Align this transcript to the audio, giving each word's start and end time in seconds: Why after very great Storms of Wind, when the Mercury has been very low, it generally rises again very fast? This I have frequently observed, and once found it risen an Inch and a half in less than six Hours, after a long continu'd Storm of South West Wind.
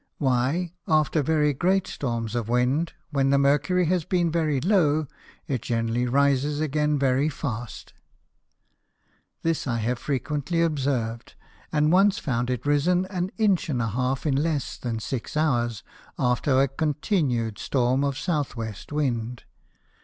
Why 0.17 0.73
after 0.87 1.21
very 1.21 1.53
great 1.53 1.85
Storms 1.85 2.33
of 2.33 2.49
Wind, 2.49 2.93
when 3.11 3.29
the 3.29 3.37
Mercury 3.37 3.85
has 3.85 4.03
been 4.03 4.31
very 4.31 4.59
low, 4.59 5.05
it 5.45 5.61
generally 5.61 6.07
rises 6.07 6.59
again 6.59 6.97
very 6.97 7.29
fast? 7.29 7.93
This 9.43 9.67
I 9.67 9.77
have 9.77 9.99
frequently 9.99 10.59
observed, 10.59 11.35
and 11.71 11.91
once 11.91 12.17
found 12.17 12.49
it 12.49 12.65
risen 12.65 13.05
an 13.11 13.29
Inch 13.37 13.69
and 13.69 13.79
a 13.79 13.89
half 13.89 14.25
in 14.25 14.35
less 14.35 14.75
than 14.75 14.97
six 14.99 15.37
Hours, 15.37 15.83
after 16.17 16.53
a 16.53 16.57
long 16.65 16.69
continu'd 16.79 17.59
Storm 17.59 18.03
of 18.03 18.17
South 18.17 18.55
West 18.55 18.91
Wind. 18.91 19.43